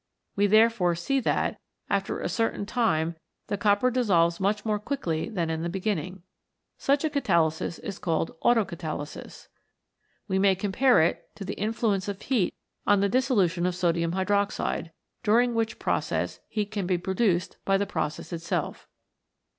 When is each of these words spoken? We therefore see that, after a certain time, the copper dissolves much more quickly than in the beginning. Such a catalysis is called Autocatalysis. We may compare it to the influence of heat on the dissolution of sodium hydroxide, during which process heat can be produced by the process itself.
We 0.35 0.47
therefore 0.47 0.95
see 0.95 1.19
that, 1.19 1.59
after 1.87 2.19
a 2.21 2.27
certain 2.27 2.65
time, 2.65 3.17
the 3.49 3.55
copper 3.57 3.91
dissolves 3.91 4.39
much 4.39 4.65
more 4.65 4.79
quickly 4.79 5.29
than 5.29 5.51
in 5.51 5.61
the 5.61 5.69
beginning. 5.69 6.23
Such 6.79 7.03
a 7.05 7.09
catalysis 7.11 7.77
is 7.77 7.99
called 7.99 8.35
Autocatalysis. 8.43 9.47
We 10.27 10.39
may 10.39 10.55
compare 10.55 11.03
it 11.03 11.29
to 11.35 11.45
the 11.45 11.53
influence 11.53 12.07
of 12.07 12.19
heat 12.19 12.55
on 12.87 13.01
the 13.01 13.09
dissolution 13.09 13.67
of 13.67 13.75
sodium 13.75 14.13
hydroxide, 14.13 14.89
during 15.21 15.53
which 15.53 15.77
process 15.77 16.39
heat 16.47 16.71
can 16.71 16.87
be 16.87 16.97
produced 16.97 17.57
by 17.63 17.77
the 17.77 17.85
process 17.85 18.33
itself. 18.33 18.87